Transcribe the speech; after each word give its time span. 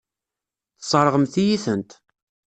Tesseṛɣemt-iyi-tent. 0.79 1.91